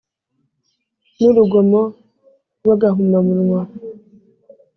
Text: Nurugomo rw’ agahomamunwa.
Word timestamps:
Nurugomo 1.19 1.81
rw’ 2.63 2.67
agahomamunwa. 2.75 3.61